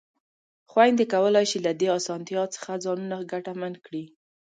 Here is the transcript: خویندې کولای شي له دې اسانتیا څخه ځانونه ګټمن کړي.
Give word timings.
خویندې 0.71 1.05
کولای 1.13 1.45
شي 1.51 1.59
له 1.65 1.71
دې 1.79 1.87
اسانتیا 1.99 2.43
څخه 2.55 2.81
ځانونه 2.85 3.17
ګټمن 3.31 3.73
کړي. 3.85 4.03